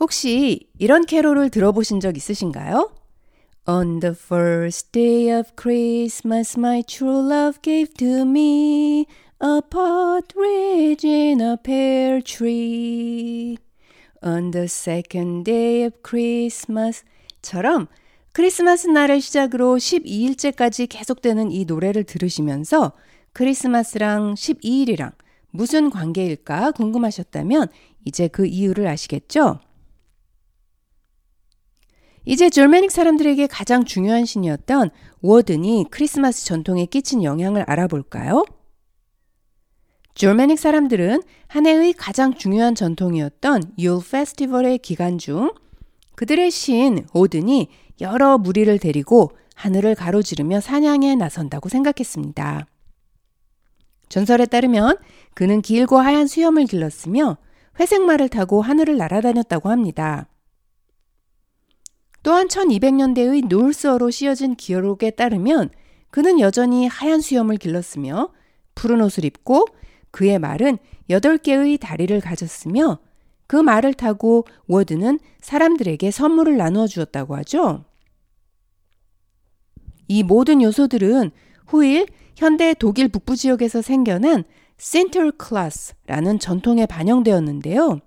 혹시 0.00 0.68
이런 0.76 1.06
캐롤을 1.06 1.50
들어보신 1.50 2.00
적 2.00 2.16
있으신가요? 2.16 2.90
On 3.68 4.00
the 4.00 4.12
first 4.12 4.90
day 4.90 5.30
of 5.30 5.52
Christmas, 5.56 6.58
my 6.58 6.82
true 6.82 7.20
love 7.20 7.60
gave 7.62 7.94
to 7.94 8.22
me 8.24 9.06
a 9.40 9.60
partridge 9.70 11.06
in 11.06 11.40
a 11.40 11.56
pear 11.62 12.20
tree. 12.20 13.56
On 14.20 14.50
the 14.50 14.64
second 14.64 15.44
day 15.44 15.84
of 15.84 15.94
Christmas 16.02 17.04
처럼 17.40 17.86
크리스마스 18.32 18.86
날을 18.86 19.20
시작으로 19.20 19.76
12일째까지 19.76 20.88
계속되는 20.88 21.52
이 21.52 21.66
노래를 21.66 22.04
들으시면서 22.04 22.92
크리스마스랑 23.34 24.34
12일이랑 24.34 25.12
무슨 25.50 25.90
관계일까 25.90 26.70
궁금하셨다면 26.72 27.68
이제 28.06 28.28
그 28.28 28.46
이유를 28.46 28.86
아시겠죠? 28.86 29.60
이제 32.24 32.48
졸메닉 32.48 32.90
사람들에게 32.90 33.46
가장 33.48 33.84
중요한 33.84 34.24
신이었던 34.24 34.90
워든이 35.20 35.86
크리스마스 35.90 36.46
전통에 36.46 36.86
끼친 36.86 37.22
영향을 37.24 37.64
알아볼까요? 37.66 38.46
졸메닉 40.14 40.58
사람들은 40.58 41.22
한 41.48 41.66
해의 41.66 41.92
가장 41.92 42.34
중요한 42.34 42.74
전통이었던 42.74 43.74
율 43.78 43.98
페스티벌의 44.10 44.78
기간 44.78 45.18
중 45.18 45.52
그들의 46.14 46.50
신 46.50 47.06
오든이 47.12 47.68
여러 48.02 48.36
무리를 48.36 48.78
데리고 48.78 49.30
하늘을 49.54 49.94
가로지르며 49.94 50.60
사냥에 50.60 51.14
나선다고 51.14 51.68
생각했습니다. 51.68 52.66
전설에 54.08 54.44
따르면 54.44 54.98
그는 55.34 55.62
길고 55.62 55.98
하얀 55.98 56.26
수염을 56.26 56.66
길렀으며 56.66 57.38
회색 57.80 58.02
말을 58.02 58.28
타고 58.28 58.60
하늘을 58.60 58.98
날아다녔다고 58.98 59.70
합니다. 59.70 60.28
또한 62.22 62.48
1200년대의 62.48 63.46
노스어로 63.46 64.10
씌어진 64.10 64.56
기록에 64.56 65.10
따르면 65.10 65.70
그는 66.10 66.40
여전히 66.40 66.86
하얀 66.88 67.20
수염을 67.20 67.56
길렀으며 67.56 68.30
푸른 68.74 69.00
옷을 69.00 69.24
입고 69.24 69.66
그의 70.10 70.38
말은 70.38 70.78
8개의 71.08 71.80
다리를 71.80 72.20
가졌으며 72.20 72.98
그 73.46 73.56
말을 73.56 73.94
타고 73.94 74.44
Woden은 74.66 75.20
사람들에게 75.40 76.10
선물을 76.10 76.56
나누어 76.56 76.86
주었다고 76.86 77.36
하죠. 77.36 77.84
이 80.08 80.22
모든 80.22 80.62
요소들은 80.62 81.30
후일 81.66 82.06
현대 82.36 82.74
독일 82.74 83.08
북부 83.08 83.36
지역에서 83.36 83.82
생겨난 83.82 84.44
Sinterklaas라는 84.76 86.38
전통에 86.38 86.86
반영되었는데요. 86.86 88.00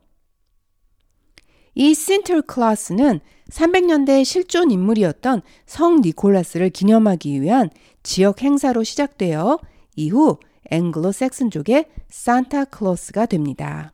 이 1.75 1.93
Sinterklaas는 1.93 3.19
300년대 3.49 4.25
실존 4.25 4.71
인물이었던 4.71 5.41
성 5.65 6.01
니콜라스를 6.01 6.69
기념하기 6.69 7.41
위한 7.41 7.69
지역 8.03 8.41
행사로 8.41 8.83
시작되어 8.83 9.59
이후 9.95 10.37
앵글로 10.71 11.11
섹슨족의 11.11 11.85
산타 12.09 12.65
클로스가 12.65 13.25
됩니다. 13.27 13.93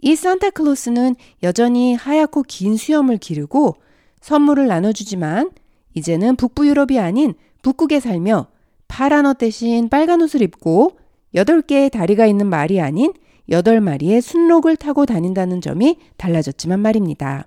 이 0.00 0.14
산타클로스는 0.14 1.16
여전히 1.42 1.94
하얗고 1.94 2.44
긴 2.44 2.76
수염을 2.76 3.18
기르고 3.18 3.76
선물을 4.20 4.66
나눠주지만 4.66 5.50
이제는 5.98 6.36
북부 6.36 6.66
유럽이 6.66 6.98
아닌 6.98 7.34
북극에 7.62 8.00
살며 8.00 8.46
파란 8.86 9.26
옷 9.26 9.38
대신 9.38 9.88
빨간 9.88 10.22
옷을 10.22 10.42
입고 10.42 10.98
8개의 11.34 11.90
다리가 11.90 12.26
있는 12.26 12.46
말이 12.46 12.80
아닌 12.80 13.12
8마리의 13.50 14.20
순록을 14.20 14.76
타고 14.76 15.06
다닌다는 15.06 15.60
점이 15.60 15.98
달라졌지만 16.16 16.80
말입니다. 16.80 17.46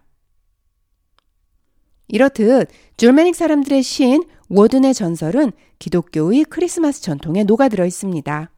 이렇듯 2.07 2.69
줄메닉 2.97 3.35
사람들의 3.35 3.81
신 3.83 4.23
워든의 4.49 4.93
전설은 4.93 5.53
기독교의 5.79 6.43
크리스마스 6.45 7.01
전통에 7.01 7.43
녹아들어 7.43 7.85
있습니다. 7.85 8.51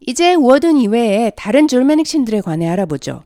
이제 0.00 0.34
워든 0.34 0.78
이외에 0.78 1.30
다른 1.36 1.68
줄메닉 1.68 2.06
신들에 2.06 2.40
관해 2.40 2.68
알아보죠. 2.68 3.22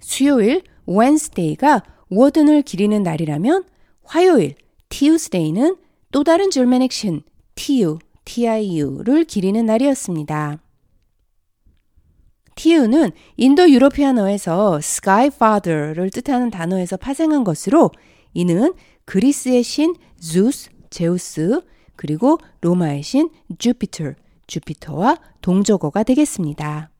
수요일 0.00 0.62
Wednesday가 0.86 1.82
워든을 2.12 2.60
기리는 2.62 3.02
날이라면 3.02 3.64
화요일 4.04 4.54
Tuesday는 4.90 5.76
또 6.10 6.24
다른 6.24 6.50
줄메닉 6.50 6.92
신 6.92 7.22
티유, 7.54 7.98
TIU를 8.26 9.24
기리는 9.24 9.64
날이었습니다. 9.64 10.58
티유는 12.54 13.12
인도 13.38 13.70
유로피아어에서 13.70 14.78
Sky 14.78 15.26
Father를 15.28 16.10
뜻하는 16.10 16.50
단어에서 16.50 16.98
파생한 16.98 17.44
것으로 17.44 17.90
이는 18.34 18.74
그리스의 19.06 19.62
신 19.62 19.94
주스, 20.20 20.68
제우스, 20.90 21.62
그리고 21.96 22.38
로마의 22.60 23.02
신 23.02 23.30
주피터, 23.58 24.12
주피터와 24.46 25.16
동적어가 25.40 26.02
되겠습니다. 26.02 26.91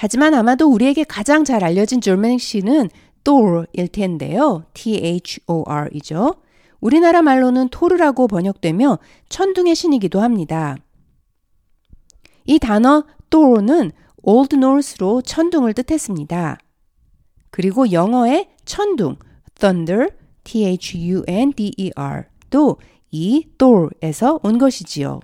하지만 0.00 0.32
아마도 0.32 0.68
우리에게 0.68 1.02
가장 1.02 1.42
잘 1.42 1.64
알려진 1.64 2.00
졸메닉 2.00 2.40
시는 2.40 2.88
Thor일 3.24 3.88
텐데요. 3.88 4.62
T-H-O-R이죠. 4.72 6.36
우리나라 6.80 7.20
말로는 7.20 7.68
토르라고 7.70 8.28
번역되며 8.28 9.00
천둥의 9.28 9.74
신이기도 9.74 10.20
합니다. 10.20 10.76
이 12.44 12.60
단어 12.60 13.02
Thor는 13.28 13.90
Old 14.22 14.54
Norse로 14.54 15.22
천둥을 15.22 15.74
뜻했습니다. 15.74 16.58
그리고 17.50 17.90
영어의 17.90 18.50
천둥, 18.64 19.16
thunder, 19.58 20.10
T-H-U-N-D-E-R 20.44 22.24
도 22.50 22.76
이 23.10 23.46
Thor에서 23.56 24.38
온 24.42 24.58
것이지요. 24.58 25.20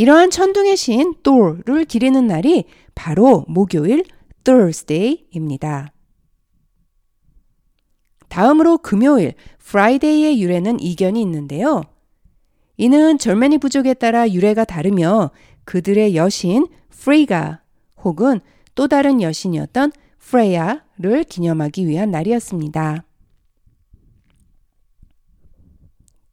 이러한 0.00 0.30
천둥의 0.30 0.78
신 0.78 1.12
Thor를 1.22 1.84
기리는 1.84 2.26
날이 2.26 2.64
바로 2.94 3.44
목요일 3.48 4.02
Thursday입니다. 4.44 5.92
다음으로 8.28 8.78
금요일 8.78 9.34
Friday의 9.60 10.40
유래는 10.40 10.80
이견이 10.80 11.20
있는데요. 11.20 11.82
이는 12.78 13.18
절메니 13.18 13.58
부족에 13.58 13.92
따라 13.92 14.30
유래가 14.30 14.64
다르며 14.64 15.32
그들의 15.66 16.16
여신 16.16 16.66
프리가 16.88 17.60
혹은 18.02 18.40
또 18.74 18.88
다른 18.88 19.20
여신이었던 19.20 19.92
프레야를 20.18 21.24
기념하기 21.28 21.86
위한 21.86 22.10
날이었습니다. 22.10 23.04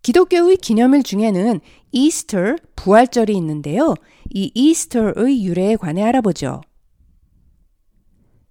기독교의 0.08 0.56
기념일 0.56 1.04
중에는 1.04 1.60
이스터 1.92 2.56
부활절이 2.78 3.36
있는데요. 3.36 3.94
이 4.34 4.50
이스터의 4.56 5.44
유래에 5.44 5.76
관해 5.76 6.02
알아보죠. 6.02 6.62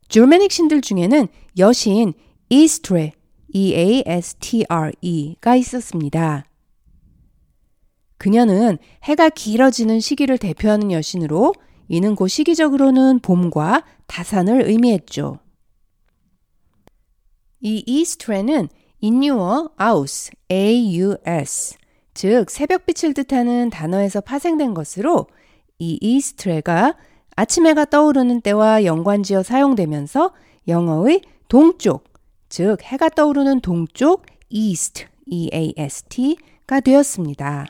줄메닉 0.08 0.52
신들 0.52 0.82
중에는 0.82 1.28
여신 1.56 2.12
이스트레 2.50 3.12
E-A-S-T-R-E가 3.54 3.96
있었습니다. 5.56 6.44
그녀는 8.18 8.76
해가 9.04 9.30
길어지는 9.30 10.00
시기를 10.00 10.36
대표하는 10.36 10.92
여신으로 10.92 11.54
이는 11.88 12.16
곧 12.16 12.28
시기적으로는 12.28 13.20
봄과 13.20 13.82
다산을 14.06 14.68
의미했죠. 14.68 15.38
이 17.62 17.82
이스트레는 17.86 18.68
인유어 19.00 19.70
아우스, 19.76 20.30
A-U-S, 20.50 21.76
즉 22.14 22.50
새벽빛을 22.50 23.14
뜻하는 23.14 23.70
단어에서 23.70 24.20
파생된 24.20 24.74
것으로 24.74 25.26
이 25.78 25.98
이스트레가 26.00 26.96
아침 27.36 27.66
해가 27.66 27.84
떠오르는 27.84 28.40
때와 28.40 28.84
연관지어 28.84 29.42
사용되면서 29.42 30.32
영어의 30.68 31.20
동쪽, 31.48 32.04
즉 32.48 32.82
해가 32.82 33.10
떠오르는 33.10 33.60
동쪽 33.60 34.24
east, 34.48 35.06
E-A-S-T가 35.26 36.80
되었습니다. 36.80 37.66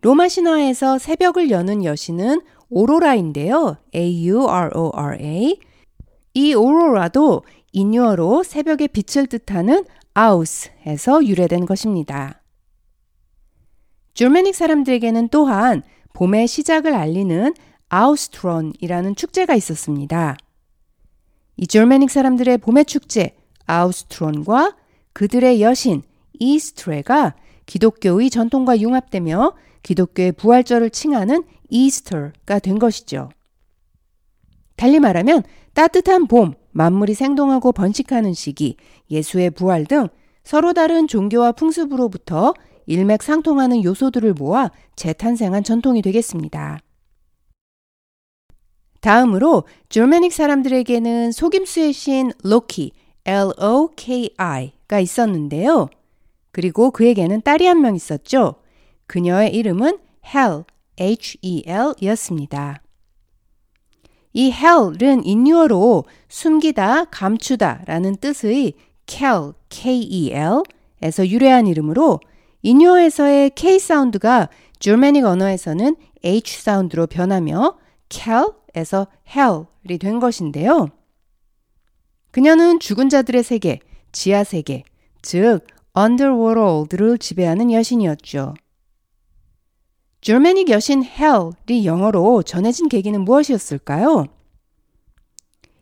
로마 0.00 0.28
신화에서 0.28 0.98
새벽을 0.98 1.50
여는 1.50 1.84
여신은 1.84 2.40
오로라인데요. 2.68 3.76
A-U-R-O-R-A. 3.94 5.60
이 6.34 6.54
오로라도 6.54 7.42
인유어로 7.76 8.42
새벽의 8.42 8.88
빛을 8.88 9.26
뜻하는 9.26 9.84
아우스에서 10.14 11.22
유래된 11.26 11.66
것입니다. 11.66 12.40
줄메닉 14.14 14.54
사람들에게는 14.54 15.28
또한 15.28 15.82
봄의 16.14 16.48
시작을 16.48 16.94
알리는 16.94 17.52
아우스트론이라는 17.90 19.14
축제가 19.14 19.54
있었습니다. 19.54 20.38
이 21.58 21.66
줄메닉 21.66 22.08
사람들의 22.10 22.56
봄의 22.58 22.86
축제 22.86 23.36
아우스트론과 23.66 24.74
그들의 25.12 25.60
여신 25.60 26.02
이스트레가 26.38 27.34
기독교의 27.66 28.30
전통과 28.30 28.80
융합되며 28.80 29.52
기독교의 29.82 30.32
부활절을 30.32 30.88
칭하는 30.88 31.44
이스터가 31.68 32.58
된 32.58 32.78
것이죠. 32.78 33.28
달리 34.76 35.00
말하면 35.00 35.42
따뜻한 35.74 36.26
봄, 36.26 36.54
만물이 36.72 37.14
생동하고 37.14 37.72
번식하는 37.72 38.34
시기, 38.34 38.76
예수의 39.10 39.50
부활 39.50 39.86
등 39.86 40.08
서로 40.44 40.72
다른 40.72 41.08
종교와 41.08 41.52
풍습으로부터 41.52 42.54
일맥상통하는 42.86 43.82
요소들을 43.82 44.34
모아 44.34 44.70
재탄생한 44.94 45.64
전통이 45.64 46.02
되겠습니다. 46.02 46.78
다음으로 49.00 49.64
줄메닉 49.88 50.32
사람들에게는 50.32 51.32
속임수의 51.32 51.92
신 51.92 52.32
로키, 52.42 52.92
L-O-K-I가 53.24 55.00
있었는데요. 55.00 55.88
그리고 56.52 56.90
그에게는 56.90 57.42
딸이 57.42 57.66
한 57.66 57.80
명 57.80 57.94
있었죠. 57.94 58.56
그녀의 59.06 59.54
이름은 59.54 59.98
Hel, 60.34 60.64
H-E-L 60.98 61.94
였습니다. 62.02 62.82
이 64.36 64.52
Hel은 64.52 65.24
인유어로 65.24 66.04
숨기다, 66.28 67.06
감추다 67.06 67.84
라는 67.86 68.16
뜻의 68.16 68.74
kel, 69.06 69.54
K-E-L에서 69.70 71.26
유래한 71.26 71.66
이름으로 71.66 72.20
인유어에서의 72.60 73.52
K 73.54 73.78
사운드가 73.78 74.50
줄메닉 74.78 75.24
언어에서는 75.24 75.96
H 76.22 76.60
사운드로 76.60 77.06
변하며 77.06 77.78
켈에서 78.10 79.06
헬이 79.34 79.96
된 79.98 80.20
것인데요. 80.20 80.88
그녀는 82.30 82.78
죽은 82.78 83.08
자들의 83.08 83.42
세계, 83.42 83.80
지하 84.12 84.44
세계, 84.44 84.82
즉 85.22 85.60
underworld를 85.96 87.16
지배하는 87.16 87.72
여신이었죠. 87.72 88.52
줄메닉 90.26 90.70
여신 90.70 91.04
헬이 91.04 91.86
영어로 91.86 92.42
전해진 92.42 92.88
계기는 92.88 93.20
무엇이었을까요? 93.20 94.26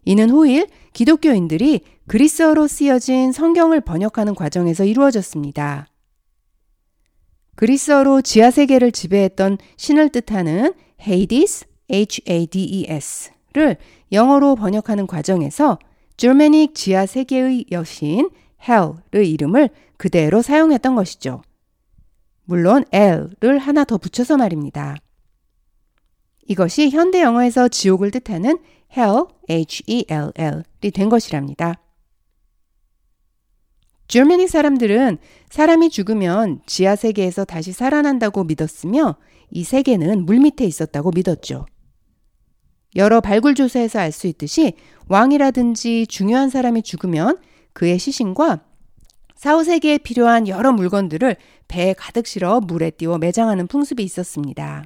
이는 0.05 0.29
후일 0.29 0.67
기독교인들이 0.93 1.81
그리스어로 2.09 2.69
쓰여진 2.69 3.33
성경을 3.33 3.81
번역하는 3.81 4.35
과정에서 4.35 4.85
이루어졌습니다. 4.85 5.87
그리스어로 7.55 8.21
지하 8.21 8.51
세계를 8.51 8.93
지배했던 8.93 9.57
신을 9.79 10.11
뜻하는 10.11 10.75
헤이디스, 11.01 11.65
H-A-D-E-S를 11.91 13.79
영어로 14.13 14.57
번역하는 14.57 15.07
과정에서 15.07 15.79
줄메닉 16.19 16.75
지하 16.75 17.07
세계의 17.07 17.65
여신 17.73 18.29
헬의 18.69 19.31
이름을 19.31 19.71
그대로 19.97 20.43
사용했던 20.43 20.95
것이죠. 20.97 21.41
물론 22.45 22.85
L을 22.93 23.59
하나 23.59 23.85
더 23.85 23.99
붙여서 23.99 24.37
말입니다. 24.37 24.97
이것이 26.47 26.91
현대 26.91 27.23
영어에서 27.23 27.69
지옥을 27.69 28.11
뜻하는 28.11 28.59
hell, 28.97 29.25
H-E-L-L이 29.49 30.91
된 30.93 31.09
것이랍니다. 31.09 31.81
줄메닉 34.07 34.51
사람들은 34.51 35.19
사람이 35.49 35.89
죽으면 35.89 36.61
지하 36.67 36.95
세계에서 36.95 37.47
다시 37.47 37.73
살아난다고 37.73 38.45
믿었으며 38.45 39.17
이 39.51 39.65
세계는 39.65 40.27
물 40.27 40.41
밑에 40.41 40.67
있었다고 40.67 41.13
믿었죠. 41.13 41.65
여러 42.97 43.21
발굴 43.21 43.55
조사에서 43.55 43.99
알 43.99 44.13
수 44.13 44.27
있듯이 44.27 44.75
왕이라든지 45.09 46.07
중요한 46.07 46.51
사람이 46.51 46.83
죽으면 46.83 47.39
그의 47.73 47.99
시신과 47.99 48.65
사후세계에 49.35 49.99
필요한 49.99 50.49
여러 50.49 50.73
물건들을 50.73 51.37
배에 51.69 51.93
가득 51.95 52.27
실어 52.27 52.61
물에 52.61 52.91
띄워 52.91 53.19
매장하는 53.19 53.67
풍습이 53.67 54.03
있었습니다. 54.03 54.85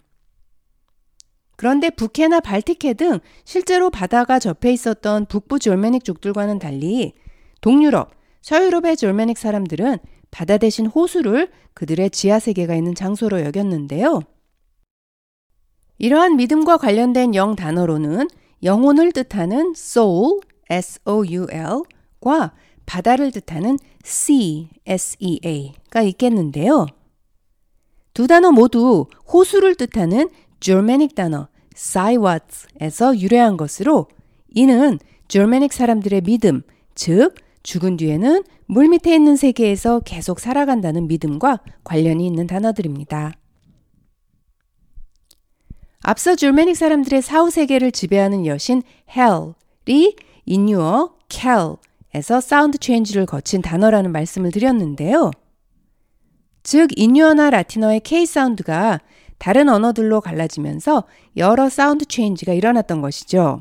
그런데 1.57 1.91
북해나 1.91 2.41
발틱해 2.41 2.95
등 2.95 3.19
실제로 3.45 3.91
바다가 3.91 4.39
접해 4.39 4.73
있었던 4.73 5.27
북부 5.27 5.59
졸메닉 5.59 6.05
족들과는 6.05 6.59
달리 6.61 7.15
동유럽, 7.61 8.13
서유럽의 8.43 8.97
졸메닉 8.97 9.37
사람들은 9.37 9.99
바다 10.31 10.57
대신 10.59 10.87
호수를 10.87 11.51
그들의 11.75 12.11
지하 12.11 12.39
세계가 12.39 12.75
있는 12.75 12.95
장소로 12.95 13.41
여겼는데요. 13.41 14.21
이러한 15.99 16.37
믿음과 16.37 16.77
관련된 16.77 17.35
영 17.35 17.57
단어로는 17.57 18.29
영혼을 18.63 19.11
뜻하는 19.13 19.73
soul, 19.77 20.41
S-O-U-L과 20.71 22.53
바다를 22.89 23.31
뜻하는 23.31 23.79
sea, 24.03 24.71
S-E-A가 24.87 26.01
있겠는데요. 26.03 26.87
두 28.15 28.27
단어 28.27 28.51
모두 28.51 29.07
호수를 29.31 29.75
뜻하는 29.75 30.31
Germanic 30.59 31.15
단어 31.15 31.49
사이와츠에서 31.75 33.19
유래한 33.19 33.59
것으로 33.59 34.09
이는 34.55 34.99
Germanic 35.29 35.77
사람들의 35.77 36.23
믿음, 36.23 36.63
즉 36.95 37.35
죽은 37.63 37.99
뒤에는 37.99 38.43
물 38.65 38.89
밑에 38.89 39.15
있는 39.15 39.37
세계에서 39.37 40.01
계속 40.01 40.41
살아간다는 40.41 41.09
믿음과 41.09 41.61
관련이 41.85 42.27
있는 42.27 42.47
단어들입니다. 42.47 43.35
앞서 46.01 46.35
Germanic 46.37 46.75
사람들의 46.75 47.21
사후 47.21 47.51
세계를 47.51 47.93
지배하는 47.93 48.47
여신 48.47 48.83
헬이 49.15 50.17
인유어 50.47 51.17
kel 51.29 51.77
에서 52.15 52.41
sound 52.41 52.79
change를 52.79 53.27
거친 53.27 53.61
단어라는 53.61 54.13
말씀을 54.13 54.51
드렸는데요. 54.51 55.31
즉 56.63 56.91
인유어나 56.97 57.51
라틴어의 57.51 58.01
K 58.01 58.27
sound가 58.27 59.01
다른 59.39 59.69
언어들로 59.69 60.21
갈라지면서 60.21 61.05
여러 61.37 61.69
sound 61.69 62.05
change가 62.05 62.53
일어났던 62.53 63.01
것이죠. 63.01 63.61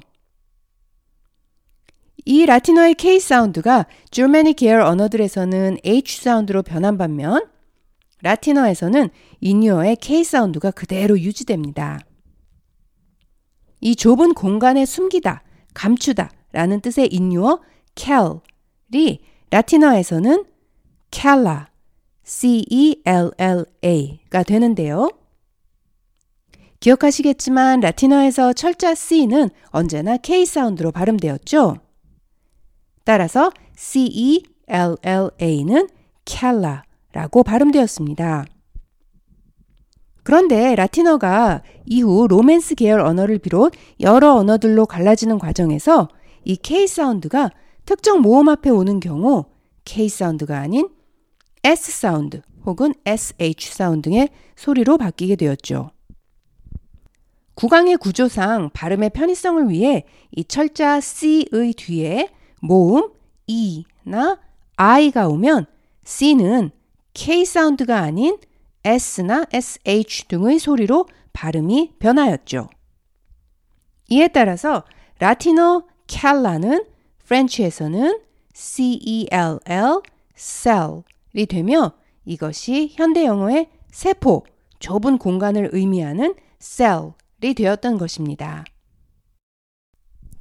이 2.25 2.45
라틴어의 2.45 2.95
K 2.95 3.19
사운드가 3.19 3.86
줄메닉 4.12 4.57
계열 4.57 4.81
언어들에서는 4.81 5.77
H 5.86 6.23
sound로 6.23 6.63
변한 6.63 6.97
반면 6.97 7.47
라틴어에서는 8.21 9.10
인유어의 9.39 9.97
K 9.97 10.23
사운드가 10.23 10.71
그대로 10.71 11.17
유지됩니다. 11.19 11.99
이 13.79 13.95
좁은 13.95 14.33
공간에 14.33 14.86
숨기다, 14.86 15.43
감추다 15.73 16.31
라는 16.51 16.81
뜻의 16.81 17.13
인유어 17.13 17.62
켈이 17.97 19.19
라틴어에서는 19.49 20.45
켈라, 21.10 21.69
C-E-L-L-A가 22.23 23.23
되는데요. 24.43 25.10
기억하시겠지만 26.79 27.79
라틴어에서 27.79 28.53
철자 28.53 28.93
C는 28.93 29.49
언제나 29.69 30.15
K 30.17 30.45
사운드로 30.45 30.91
발음되었죠. 30.91 31.77
따라서 33.03 33.51
C-E-L-L-A는 33.75 34.29
cella라고 36.25 37.43
발음되었습니다. 37.43 38.45
그런데 40.21 40.75
라틴어가 40.75 41.63
이후 41.86 42.27
Romance 42.27 42.75
계열 42.75 42.99
언어를 42.99 43.39
비롯 43.39 43.73
여러 44.01 44.36
언어들로 44.36 44.86
갈라지는 44.86 45.39
과정에서 45.39 46.10
이 46.43 46.57
K 46.57 46.86
sound가 46.86 47.49
특정 47.88 48.19
모음 48.19 48.50
앞에 48.50 48.69
오는 48.69 49.00
경우 49.00 49.45
K 49.86 50.10
sound가 50.10 50.60
아닌 50.60 50.89
S 51.63 51.93
sound 51.93 52.41
혹은 52.65 52.93
SH 53.06 53.73
sound 53.73 54.10
등의 54.10 54.28
소리로 54.58 54.97
바뀌게 54.97 55.38
되었죠. 55.38 55.91
구강의 57.56 57.95
구조상 57.95 58.69
발음의 58.73 59.12
편의성을 59.12 59.69
위해 59.69 60.04
이 60.32 60.43
철자 60.43 61.00
C의 61.00 61.73
뒤에 61.78 62.30
모음 62.62 63.13
E나 63.47 64.38
I가 64.76 65.30
오면 65.30 65.65
C는 66.04 66.71
K 67.13 67.45
사운드가 67.45 68.02
아닌 68.02 68.38
S나 68.84 69.45
SH 69.54 70.28
등의 70.28 70.60
소리로 70.60 71.08
발음이 71.32 71.93
변하였죠. 72.00 72.67
이에 74.10 74.28
따라서 74.28 74.84
라틴어 75.19 75.86
캘라는 76.08 76.96
프렌치에서는 77.27 78.19
C-E-L-L, 78.53 80.01
cell이 80.35 81.45
되며 81.47 81.91
이것이 82.25 82.93
현대 82.93 83.25
영어의 83.25 83.69
세포, 83.91 84.45
좁은 84.79 85.17
공간을 85.17 85.69
의미하는 85.73 86.35
cell이 86.59 87.53
되었던 87.55 87.97
것입니다. 87.97 88.63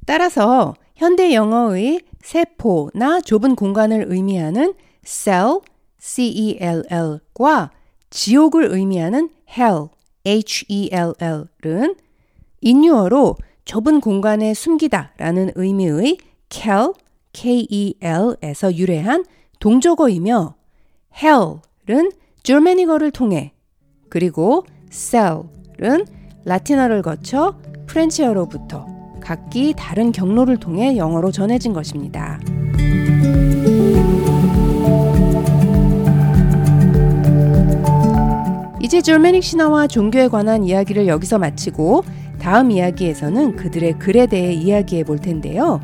따라서 0.05 0.75
현대 0.95 1.33
영어의 1.33 2.01
세포나 2.21 3.21
좁은 3.21 3.55
공간을 3.55 4.05
의미하는 4.07 4.73
cell, 5.03 5.59
C-E-L-L과 5.99 7.71
지옥을 8.09 8.71
의미하는 8.71 9.29
hell, 9.49 9.87
H-E-L-L은 10.25 11.95
인유어로 12.61 13.35
좁은 13.65 13.99
공간에 13.99 14.53
숨기다 14.53 15.13
라는 15.17 15.51
의미의 15.55 16.17
kel, 16.49 16.93
K-E-L에서 17.33 18.75
유래한 18.75 19.25
동적어이며 19.59 20.55
hell은 21.21 22.11
줄메니거를 22.43 23.11
통해 23.11 23.53
그리고 24.09 24.65
cell은 24.89 26.05
라틴어를 26.45 27.01
거쳐 27.01 27.55
프렌치어로부터 27.87 28.85
각기 29.19 29.73
다른 29.75 30.11
경로를 30.11 30.57
통해 30.57 30.95
영어로 30.95 31.31
전해진 31.31 31.73
것입니다. 31.73 32.39
이제 38.81 39.01
줄메닉 39.01 39.43
신화와 39.43 39.87
종교에 39.87 40.29
관한 40.29 40.63
이야기를 40.63 41.07
여기서 41.07 41.39
마치고 41.39 42.05
다음 42.39 42.71
이야기에서는 42.71 43.57
그들의 43.57 43.99
글에 43.99 44.27
대해 44.27 44.53
이야기해 44.53 45.03
볼 45.03 45.19
텐데요. 45.19 45.81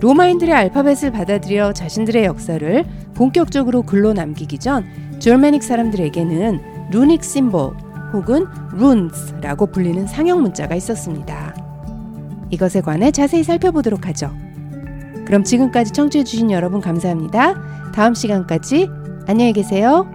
로마인들의 0.00 0.54
알파벳을 0.54 1.10
받아들여 1.12 1.72
자신들의 1.72 2.24
역사를 2.24 2.84
본격적으로 3.14 3.82
글로 3.82 4.12
남기기 4.12 4.58
전 4.58 4.84
줄메닉 5.18 5.62
사람들에게는 5.62 6.90
루닉 6.92 7.24
심볼 7.24 7.74
혹은 8.12 8.46
룬스라고 8.72 9.66
불리는 9.66 10.06
상형 10.06 10.42
문자가 10.42 10.74
있었습니다. 10.74 11.54
이것에 12.50 12.80
관해 12.80 13.10
자세히 13.10 13.42
살펴보도록 13.42 14.06
하죠. 14.08 14.30
그럼 15.24 15.42
지금까지 15.42 15.92
청취해주신 15.92 16.50
여러분 16.50 16.80
감사합니다. 16.80 17.92
다음 17.92 18.14
시간까지 18.14 18.88
안녕히 19.26 19.52
계세요. 19.52 20.06